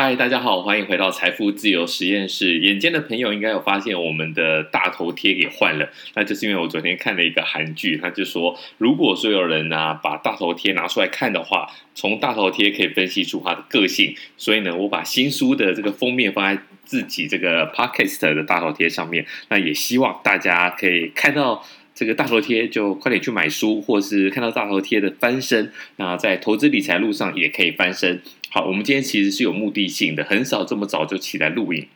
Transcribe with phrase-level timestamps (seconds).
[0.00, 2.60] 嗨，大家好，欢迎回到财富自由实验室。
[2.60, 14.14] 眼尖的朋友应该有发现，我们的大头贴给换了，那就是因为我昨天看了一个韩剧，他就说，如果所有人呢、把大头贴拿出来看的话，从大头贴可以分析出他的个性。
[14.36, 21.64] 所以呢，我把新书的这个封面放在自己这个 Podcast 的大头贴上面，那也希望大家可以看到
[21.98, 28.22] 这个大头贴，就快点去买书，或是看到大头贴的翻身，那在投资理财路上也可以翻身。
[28.50, 31.88] 好，我们今天其实是有目的性的，很少这么早就起来录影。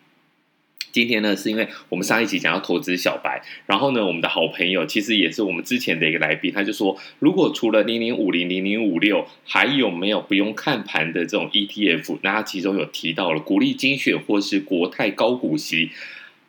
[0.91, 12.19] 今天呢，是因为我们上一集讲到投资小白，然后呢，我们的好朋友其实也是我们之前的一个来宾，他就说，如果除了零零五零、零零五六，还有没有不用看盘的这种 ETF？
[12.23, 15.93] 那他其中有提到了股利精选或是国泰高股息。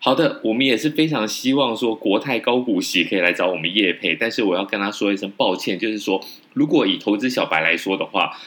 [0.05, 6.21] 好的，我们也是非常希望说国泰高股息可以来找我们业配，但是我要跟他说一声抱歉，就是说，
[6.51, 8.37] 如果以投资小白来说的话。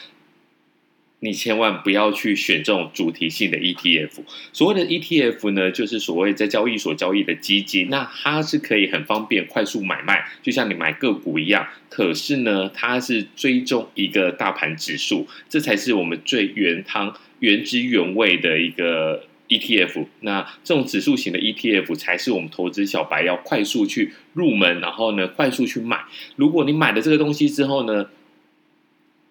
[1.19, 4.19] 你千万不要去选这种主题性的 ETF。
[4.53, 11.67] 所谓的 ETF 呢，就是所谓在交易所交易的基金，那它是可以很方便、快速买卖，就像你买个股一样。
[11.89, 20.05] 可是呢，它是追踪一个大盘指数，这才是我们最原汤、原汁原味的一个 ETF。
[20.21, 26.05] 那这种指数型的 ETF 才是我们投资小白要快速去入门，然后呢，快速去买。
[26.35, 28.09] 如果你买了这个东西之后呢，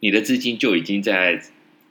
[0.00, 1.42] 你的资金就已经在。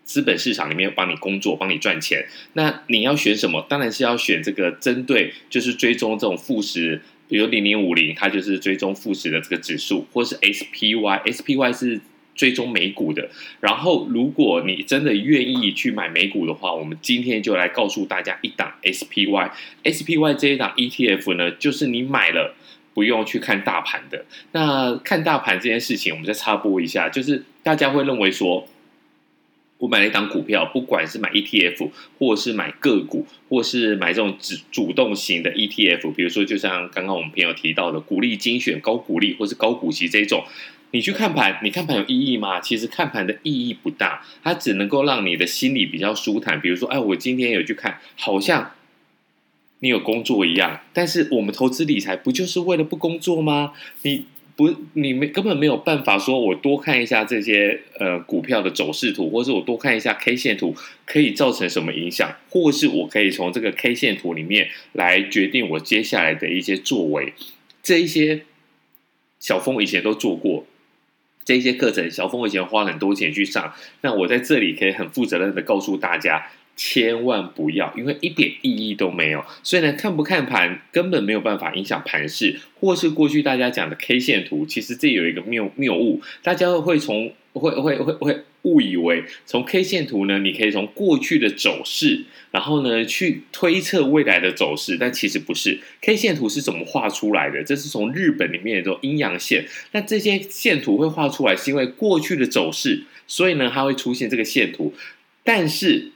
[0.06, 2.28] 资本市场里面帮你工作，帮你赚钱。
[2.54, 3.66] 那你要选什么？
[3.68, 12.00] 当然是要选这个针对，就是追踪这种富时，比如零零五零，它就是追踪富时的这个指数，或是 SPY，SPY 是
[12.36, 13.30] 追踪美股的。
[13.62, 19.52] 然后，如果你真的愿意去买美股的话，我们今天就来告诉大家一档 SPY。
[19.84, 22.54] SPY 这一档 ETF 呢，就是你买了
[22.94, 24.26] 不用去看大盘的。
[24.52, 28.68] 那看大盘这件事情，我们再插播一下，就是大家会认为说。
[29.78, 40.46] 我买了一档股票，不管是买 ETF，或是买个股，或是买这种主主动型的 ETF，比如说就像刚刚我们朋友提到的股利精选、高股利或是高股息这种，
[40.96, 42.62] 你去看盘，你看盘有意义吗？
[42.62, 46.62] 其实看盘的意义不大，它只能够让你的心里比较舒坦。
[46.62, 48.72] 比如说，哎，我今天有去看，好像
[49.80, 50.80] 你有工作一样。
[50.94, 53.74] 但是我们投资理财不就是为了不工作吗？
[54.04, 54.24] 你。
[54.58, 60.74] 不，你没根本没有办法说，我多看一下这些呃股票的走势图，或是我多看一下 K 线图，
[61.06, 67.34] 可以造成什么影响，或是我可以从这个 K 线图里面来决定我接下来的一些作为。
[67.84, 68.46] 这一些
[69.42, 70.66] 小峰以前都做过，
[71.46, 76.48] 这些课程小峰以前花很多钱去上，那我在这里可以很负责任的告诉大家。
[76.78, 79.46] 千万不要，因为一点意义都没有。
[79.64, 95.80] 所以呢，看不看盘根本没有办法影响盘势，或是过去大家讲的 K 线图，其实这有一个谬谬误，大家会从会会会会误以为从 K 线图呢，你可以从过去的走势，然后呢去推测未来的走势，但其实不是。
[96.02, 97.64] K 线图是怎么画出来的？
[97.64, 99.66] 这是从日本里面的阴阳线。
[99.92, 104.94] 那这些线图会画出来，是因为过去的走势，所以呢，它会出现这个线图，
[105.44, 106.12] 但是。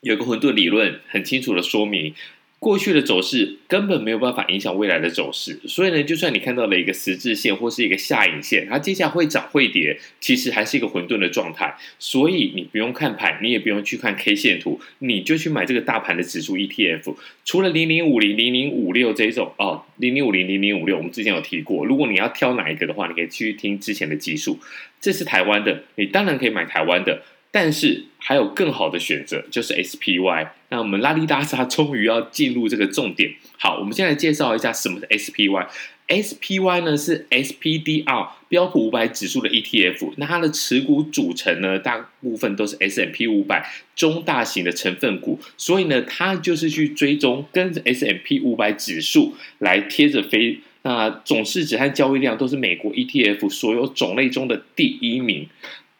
[0.00, 2.14] 有个混沌理论很清楚的说明，
[2.60, 11.76] 过去的走势根本没有办法影响未来的走势，所以呢，就算你看到了一个十字线或是一个下影线，它接下来会涨会跌，其实还是一个混沌的状态。
[12.00, 17.14] 所以你不用看盘，你也不用去看 K 线图，你就去买这个大盘的指数 ETF。
[17.44, 21.86] 除了零零五零、零零五六这一种哦，零零五零、零零五六，我们之前有提过。
[21.86, 24.58] 如果你要挑哪一个的话，你可以去听之前的集数。
[25.00, 27.22] 这是台湾的，你当然可以买台湾的。
[27.50, 30.48] 但是还有更好的选择，就是 SPY。
[30.70, 33.34] 那我们拉里拉杂终于要进入这个重点。
[33.56, 35.66] 好，我们先来介绍一下什么是 SPY。
[36.08, 40.14] SPY 呢是 SPDR 标普五百指数的 ETF。
[40.16, 45.38] 那它的持股组成呢，大部分都是 S&P 五百中大型的成分股。
[45.58, 50.60] 所以呢，它就是去追踪跟着 S&P 五百指数来贴着飞。
[50.82, 55.46] 那总市值和交易量都是美国 ETF 所有种类中的第一名。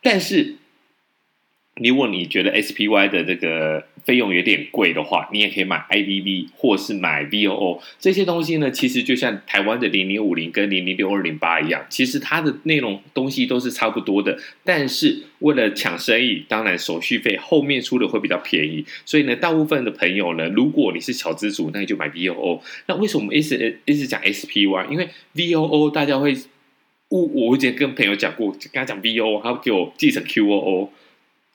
[0.00, 0.54] 但是
[1.80, 8.70] 如果你觉得 SPY 的这个费用有点贵的话，你也可以买 IVV 或是买 VOO 这些东西呢。
[8.70, 14.38] 其实就像台湾的零零五零跟零零六二零八一样，其实它的内容东西都是差不多的。
[14.64, 18.84] 但是为了抢生意，当然手续费后面出的会比较便宜。
[19.04, 22.60] 所以呢，大部分的朋友呢，如果你是小资主，那你就买 VOO。
[22.86, 24.88] 那为什么一直一直讲 SPY？
[24.90, 26.34] 因为 VOO 大家会，
[27.08, 30.88] 我我以前跟朋友讲过，跟他讲 VOO，他会给我记成 QOO。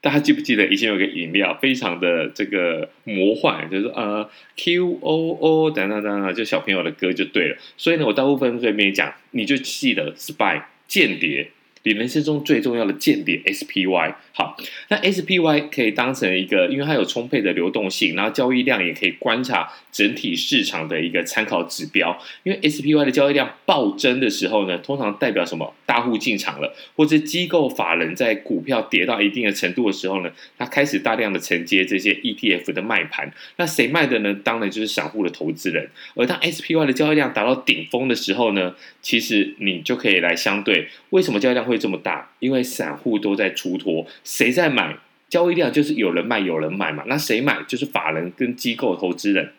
[0.04, 7.56] 大家记不记得以前有个饮料，非常的这个魔幻，就是呃 Q O O 等等等等，就小朋友的歌就对了。
[7.78, 11.52] 所以呢，我大部分会跟别人讲，你就记得 Spy 间谍
[11.84, 14.16] 你人生中最重要的间谍 SPY。
[14.36, 14.58] 好，
[14.90, 22.18] 那 SPY 可以当成一个，因为它有充沛的流动性，然后交易量也可以观察整体市场的一个参考指标。
[22.44, 25.74] 因为 SPY 的交易量暴增的时候呢，通常代表什么？
[25.86, 33.32] 大户进场了，或者机构法人在股票跌到一定的程度的时候呢，他开始大量的承接这些 ETF 的卖盘。
[33.58, 34.34] 那谁卖的呢？
[34.44, 35.88] 当然就是散户的投资人。
[36.16, 42.30] 而当 SPY 的交易量达到顶峰的时候呢，其实你就可以来相对，为什么交易量会会这么大？
[42.40, 44.96] 因为散户都在出脱，谁在买？
[45.28, 47.04] 交易量就是有人卖有人买嘛。
[47.08, 47.64] 那谁买？
[47.68, 49.52] 就是法人跟机构投资人。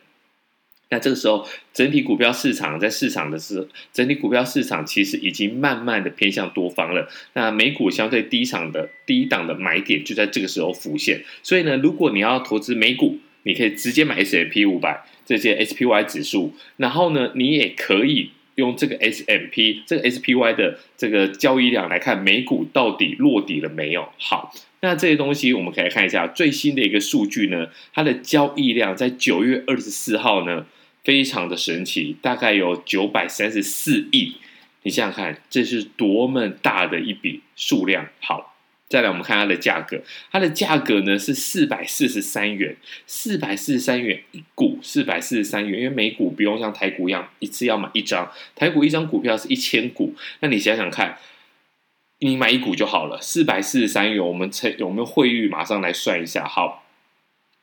[0.90, 7.08] 那这个时候，整体股票市场在市场的是整体股票市场其实已经慢慢的偏向多方了。
[7.32, 11.24] 那美股相对低场的低档的买点就在这个时候浮现。
[11.42, 24.08] 所以呢，如果你要投资美股，你可以直接买 S&P 五百这些 SPY 指数，然后呢，你也可以用这个 S M P 这个 SPY 的这个交易量来看美股到底落底了没有。
[24.18, 30.66] 好，那这些东西我们可以看一下最新的一个数据呢，它的交易量在九月二十四号呢。
[31.04, 34.36] 非常的神奇，大概有九百三十四亿，
[34.84, 38.08] 你想想看，这是多么大的一笔数量。
[38.20, 38.53] 好，
[38.88, 42.76] 再来我们看它的价格，它的价格呢是四百四十三元，
[43.06, 51.18] 四百四十三元一股，四百四十三元，因为美股不用像台股一样一次要买一张，台股一张股票是一千股，那你想想看，
[52.20, 56.82] 你买一股就好了，四百四十三元，我们乘我们汇率，马上来算一下，好。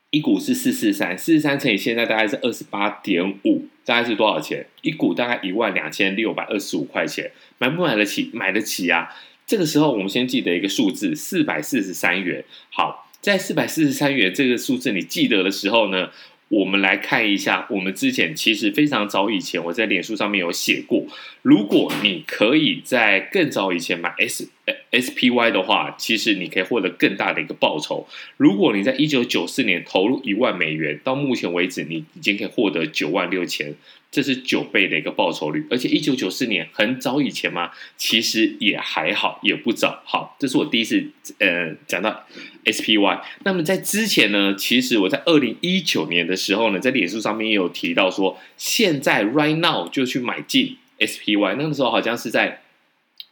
[0.09, 4.65] 一股是四四三，四四三乘以现在大概是二十八点五，大概是多少钱？
[4.81, 8.29] 一股大概一万两千六百二十五块钱，买不买得起？
[8.33, 9.07] 买得起啊！
[9.51, 12.41] 这个时候我们先记得一个数字，四百四十三元。
[12.69, 16.09] 好，在四百四十三元这个数字你记得的时候呢，
[16.47, 21.05] 我们来看一下，我们之前其实非常早以前我在脸书上面有写过，
[21.41, 24.47] 如果你可以在更早以前买 S。
[24.91, 28.07] SPY 的话，其实你可以获得更大的一个报酬。
[28.37, 33.73] 如果你在一九九四年投入一万美元，到目前为止你已经可以获得九万六千，
[34.11, 35.65] 这是九倍的一个报酬率。
[35.69, 40.01] 而且一九九四年很早以前嘛，其实也还好，也不早。
[40.05, 41.05] 好，这是我第一次
[41.39, 42.25] 呃讲到
[42.65, 43.21] SPY。
[43.43, 51.55] 那么在之前呢，其实我在二零一九年的时候呢，在脸书上面也有提到说，现在 right now 就去买进 SPY。
[51.57, 52.61] 那个时候好像是在。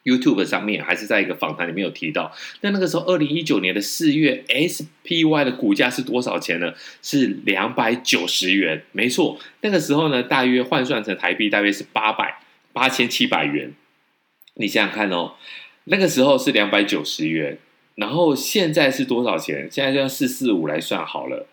[0.04, 6.74] YouTube 上面还是在一个访谈里面有提到，那那个时候二零一九年的四月，SPY 的股价是多少钱呢？
[7.02, 12.40] 是两百九十元，没错，那个时候呢，大约换算成台币大约是八百
[12.72, 13.74] 八千七百元。
[14.56, 15.34] 你想想看哦，
[15.86, 17.58] 那个时候是两百九十元，
[17.96, 19.68] 然后现在是多少钱？
[19.70, 21.48] 现在就用四四五来算好了。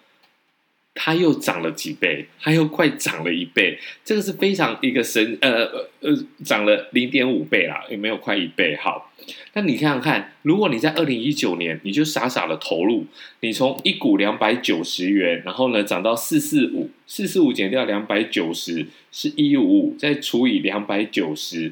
[0.99, 5.67] 它又涨了几倍，它又快涨了一倍，这个是非常一个神，呃
[6.01, 8.75] 呃，涨了零点五倍啦，有没有快一倍？
[8.77, 9.13] 好，
[9.53, 13.05] 那你看看，如果你在二零一九年，你就傻傻的投入，
[13.41, 21.71] 你从一股两百九十元，然后呢涨到四四五，四四五减掉两百九十是一五五，再除以两百九十，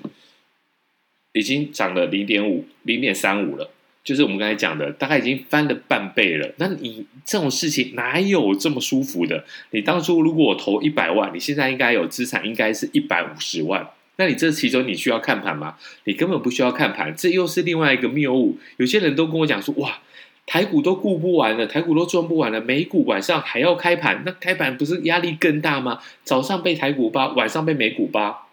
[1.32, 3.70] 已经涨了零点五，零点三五了。
[4.04, 6.52] 就是我们刚才讲的，大概已经翻了半倍了。
[6.58, 9.42] 那你这种事情哪有这么舒服的？
[9.70, 13.88] 你当初如果我投一百万，你现在应该有资产，应该是一百五十万。
[14.16, 15.76] 那你这其中你需要看盘吗？
[16.04, 18.58] 你根本不需要看盘，这又是另外一个谬误。
[18.76, 19.98] 有些人都跟我讲说，哇，
[20.46, 25.98] 台股都顾不完了，台股都赚不完了，美股晚上还要开盘，那开盘不是压力更大吗？
[26.22, 28.43] 早上被台股扒，晚上被美股扒。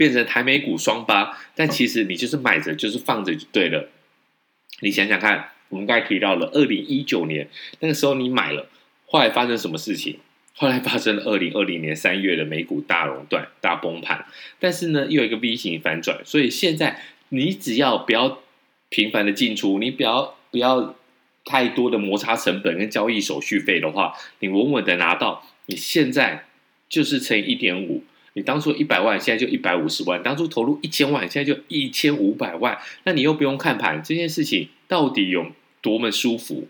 [0.00, 3.90] 变成台美股双八，但其实你就是买着，就是放着就对了。
[4.80, 7.46] 你想想看，我们刚才提到了二零一九年
[7.80, 8.66] 那个时候你买了，
[9.04, 10.16] 后来发生什么事情？
[10.54, 14.24] 后来发生了二零二零年三月的美股大熔断、大崩盘，
[14.58, 18.40] 但是呢又有一个 V 型反转，所以现在你只要不要
[18.88, 20.96] 频繁的进出，你不要不要
[21.44, 26.46] 太多的摩擦成本跟交易手续费的话，你稳稳的拿到，你现在
[26.88, 28.02] 就是乘以一点五。
[28.34, 32.78] 你当初一百万，现在就一百五十万；当初投入一千万，现在就一千五百万。
[33.04, 35.46] 那你又不用看盘，这件事情到底有
[35.80, 36.68] 多么舒服？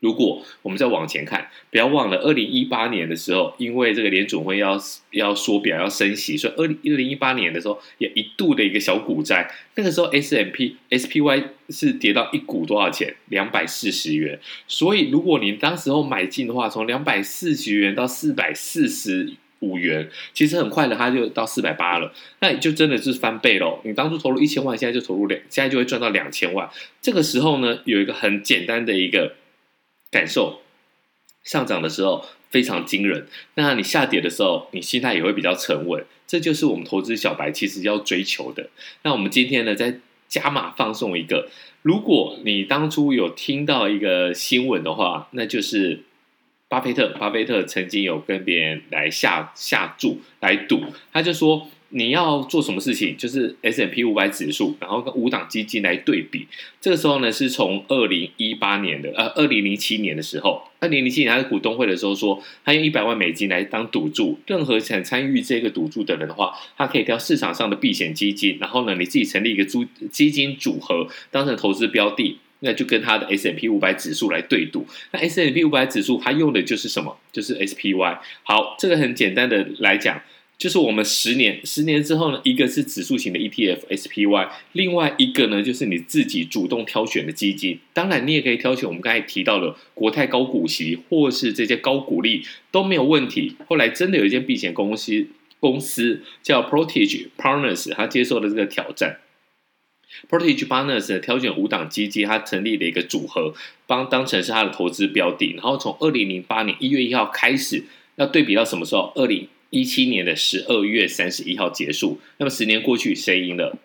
[0.00, 4.78] 如果我们再往前看，不要忘了二零一八年的时候，因为这个联准会要
[5.12, 9.50] 要缩表要升息，所以二零二零一八年的时候也一度的一个小股灾。
[9.76, 13.16] 那个时候 S M P SPY 是跌到一股多少钱？
[13.28, 14.38] 两百四十元。
[14.68, 19.32] 所以如果你当时候买进的话，从两百四十元到四百四十。
[19.64, 23.80] 五元，其实很快的，它就到四百八了，那你就真的是翻倍喽。
[23.84, 26.68] 你当初投入一千万，现在就投入两，现在就会赚到两千万。
[27.00, 29.34] 这个时候呢，有一个很简单的一个
[30.10, 30.60] 感受，
[31.42, 33.26] 上涨的时候非常惊人。
[33.54, 36.04] 那你下跌的时候，你心态也会比较沉稳。
[36.26, 38.70] 这就是我们投资小白其实要追求的。
[39.02, 41.48] 那我们今天呢，再加码放送一个，
[41.82, 46.00] 如果你当初有听到一个新闻的话，那就是
[46.68, 47.08] 巴菲特。
[47.18, 51.68] 巴菲特曾经有跟别人来下下注来赌，他就说。
[51.96, 53.16] 你要做什么事情？
[53.16, 56.48] 就是 S&P 五百指数，然后跟五档基金来对比。
[56.80, 74.84] 这个时候呢，是从二零一八年的呃二零零七年的时候，二零零七年他在股东会的时候说，他用一百万美金来当赌注，任何想参与这个赌注的人的话，他可以挑市场上的避险基金，然后呢，你自己成立一个租基金组合，当成投资标的，那就跟他的 S&P 五百指数来对赌。
[75.12, 77.16] 那 S&P 五百指数它用的就是什么？
[77.30, 78.18] 就是 SPY。
[78.42, 80.20] 好，这个很简单的来讲。
[80.56, 87.80] 就是我们十年，十年之后呢，一个是指数型的 ETF SPY，另外一个呢就是你自己主动挑选的基金。
[87.92, 93.56] 当然，你也可以挑选我们刚才提到的国泰高股息，或是这些高股利都没有问题。
[93.66, 95.26] 后来真的有一间避险公司，
[95.58, 99.18] 公司叫 Portage Partners，他接受了这个挑战。
[100.28, 103.54] Portage Partners 挑选五档基金，它成立了一个组合，
[103.86, 105.52] 帮当成是它的投资标的。
[105.52, 107.84] 然后从二零零八年一月一号开始，
[108.16, 109.12] 要对比到什么时候？
[109.14, 109.48] 二零。
[109.70, 113.76] 一七年的十二月三十一号结束，那么十年过去，谁赢了？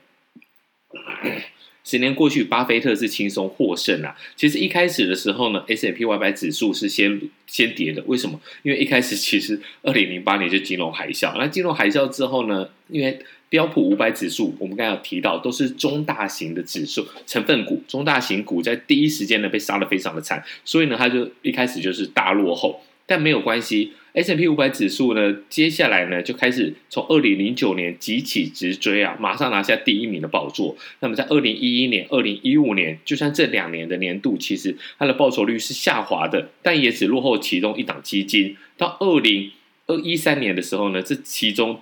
[1.83, 4.15] 十年过去，巴菲特是轻松获胜啊！
[4.36, 8.39] 其实一开始的时候呢，S&P 五百指数是先先跌的，为什么？
[8.62, 13.17] 因为一开始其实二零零八年就金融海啸，那金融海啸之后呢，因为
[13.50, 23.94] 标普五百指数，我们刚才有提到，都是中大型的指数成分股，中大型股在第一时间呢被杀得非常的惨，所以呢，它就一开始就是大落后，但没有关系。
[24.13, 30.75] ，S M P 五百指数呢，接下来呢就开始从二零零九年急起直追啊，马上拿下第一名的宝座。
[31.00, 38.58] 那么在二零一一年、二零一五年，就算这两年的年度，其实它的报酬率是下滑的，但也只落后其中一档基金。
[38.77, 39.51] 到二零
[39.86, 41.79] 二一三年的时候呢，这其中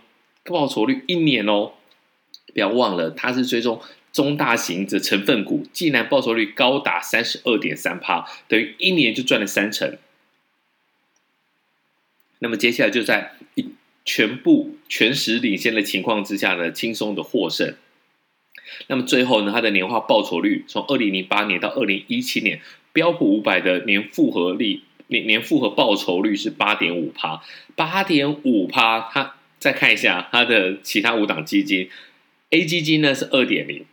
[0.48, 1.74] 报酬率一年哦，
[2.54, 9.98] 不要忘了，它是追踪中大型的成分股，竟然报酬率高达三十二点三趴，等于一年就赚了三成。
[12.39, 13.70] 那么接下来就在一
[14.06, 17.75] 全部全时领先的情况之下呢，轻松的获胜。
[18.88, 22.62] 那么最后呢，它的年化报酬率从二零零八年到二零一七年，
[22.94, 27.42] 标普五百的年复合率年年复合报酬率是八点五趴，
[27.75, 29.10] 八点五趴。
[29.12, 31.90] 它再看一下它的其他五档基金
[32.52, 33.86] ，A 基金呢是二点零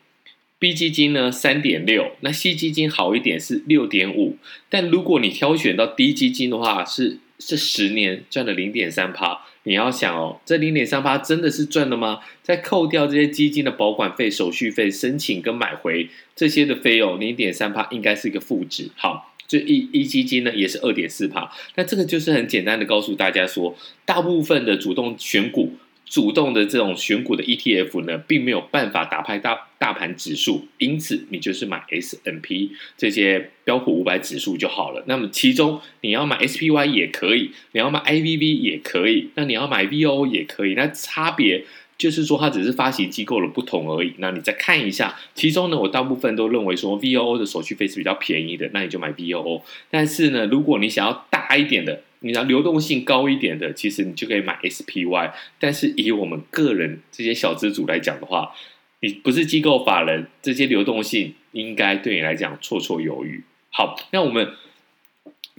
[0.59, 4.37] ，B 基金呢三点六，那 C 基金好一点是六点五，
[4.69, 7.19] 但如果你挑选到 D 基金的话是。
[7.37, 12.21] 这十年赚了零点三趴，你要想哦，这零点三趴真的是赚的吗？
[12.43, 18.89] 再扣掉这些基金的保管费、手续费、申请跟买回这些的费用，零点三趴应该是一个负值。
[18.97, 25.75] 好，这一一基金呢也是二点四趴，那这个就是很简单的告诉大家说，大部分的主动选股。
[26.07, 35.03] 主动的这种选股的 ETF 呢，并没有办法打败大大盘指数，因此你就是买 S&P 这些标普五百指数就好了。
[35.09, 40.75] 那么其中你要买 SPY 也可以，你要买 IVV 也可以，那你要买 VO 也可以。
[40.75, 41.65] 那差别
[41.97, 44.15] 就是说它只是发行机构的不同而已。
[44.19, 49.63] 那你再看一下，其中呢，我大部分都认为说 VOO 的手续费是比较便宜的，那你就买 VOO。
[49.91, 55.33] 但是呢，如果你想要大一点的，你要流动性高一点的，其实你就可以买 SPY。
[55.59, 58.53] 但是以我们个人这些小资主来讲的话，
[59.01, 63.45] 你不是机构法人，这些流动性应该对你来讲绰绰有余。
[63.71, 64.49] 好，那我们。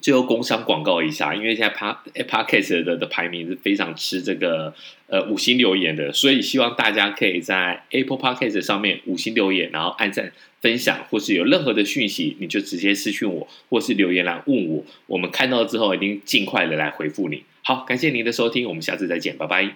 [0.06, 4.72] 最后工商广告一下，因为现在 Podcast 的的排名是非常吃这个
[5.08, 10.32] 呃五星留言的，所以希望大家可以在 Apple Podcast 上面五星留言，然后按赞、
[10.62, 17.42] 分享，或是有任何的讯息，你就直接私讯我，或是留言来问我，我们看到之后一定尽快的来回复你。
[17.64, 19.76] 好，感谢您的收听，我们下次再见，拜拜。